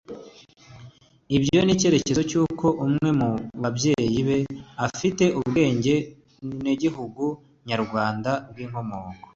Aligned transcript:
Ibyo 1.35 1.59
ni 1.63 1.71
icyemezo 1.75 2.21
cy’uko 2.31 2.65
umwe 2.85 3.09
mu 3.19 3.29
babyeyi 3.61 4.19
be 4.27 4.39
afite 4.87 5.23
ubwenegihugu 5.39 7.25
nyarwanda 7.69 8.31
bw’inkomoko 8.51 9.25